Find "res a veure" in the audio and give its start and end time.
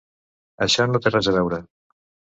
1.17-1.61